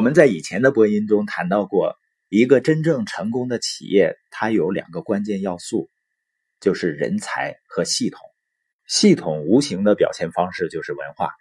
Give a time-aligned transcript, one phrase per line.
[0.00, 1.94] 我们在以前的播音中谈到过，
[2.30, 5.90] 一个真正成功的企业，它有两个关键要素，
[6.58, 8.18] 就是人才和系统。
[8.88, 11.34] 系统无形的表现方式就是文化。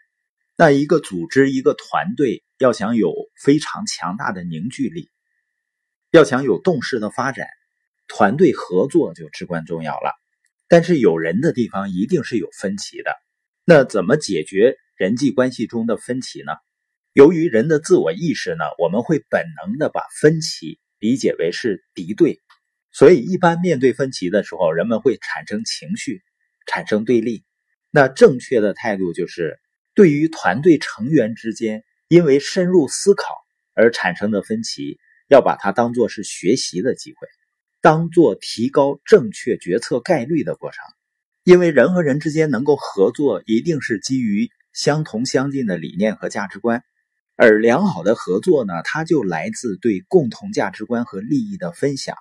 [0.58, 5.10] 那一个组织、一个团队要想有非常强大的凝聚力，
[6.12, 7.48] 要想有动势的发展，
[8.10, 10.12] 团队合作就至关重要了。
[10.68, 13.16] 但是有人的地方一定是有分歧的。
[13.64, 16.52] 那怎么解决人际关系中的分歧呢？
[17.14, 22.40] 由于人的自我意识呢，我们会本能的把分歧理解为是敌对，
[22.92, 26.22] 所以一般面对分歧的时候，人们会产生情绪，
[26.68, 27.44] 产生对立。
[27.92, 29.60] 那正确的态度就是，
[29.96, 33.36] 对于团队成员之间因为深入思考
[33.74, 37.28] 而产生的分歧，要把它当做是学习的机会，
[37.82, 40.84] 当做提高正确决策概率的过程。
[41.44, 46.84] 因为人和人之间能够合作，一定是基于相同相近的理念和价值观，
[47.42, 52.18] 而良好的合作呢，它就来自对共同价值观和利益的分享，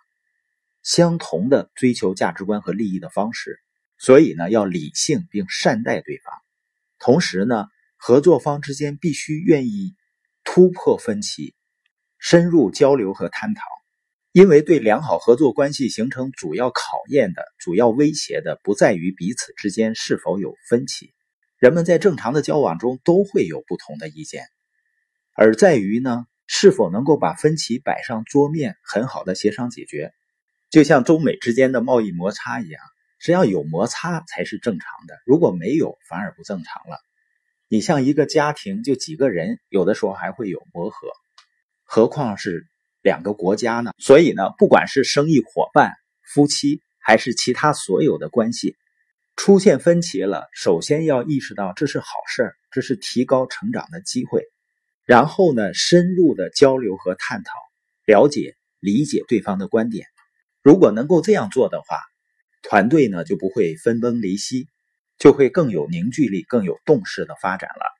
[0.85, 3.59] 相同的追求价值观和利益的方式。
[3.99, 6.33] 所以呢，要理性并善待对方，
[7.01, 7.67] 同时呢，
[7.97, 9.97] 合作方之间必须愿意
[10.45, 11.53] 突破分歧，
[12.21, 13.63] 深入交流和探讨。
[14.31, 21.13] 因为对良好合作关系形成主要考验的主要威胁的，不在于彼此之间是否有分歧，
[21.59, 24.45] 人们在正常的交往中都会有不同的意见，
[25.41, 30.13] 而在于呢，是否能够把分歧摆上桌面，很好的协商解决。
[30.69, 32.83] 就像中美之间的贸易摩擦一样，
[33.21, 36.99] 只要有摩擦才是正常的，如果没有，反而不正常了。
[37.69, 41.09] 你像一个家庭就几个人，有的时候还会有磨合，
[41.85, 42.67] 何况是。
[43.01, 45.93] 两个国家呢，所以呢，不管是生意伙伴、
[46.35, 48.77] 夫妻，还是其他所有的关系，
[49.37, 54.43] 出现分歧了，首先要意识到这是好事儿，这是提高成长的机会。
[55.09, 57.53] 然后呢，深入的交流和探讨，
[58.05, 60.07] 了解、理解对方的观点。
[60.63, 61.99] 如果能够这样做的话，
[62.63, 64.69] 团队呢就不会分崩离析，
[65.17, 67.98] 就会更有凝聚力、更有动势的发展了。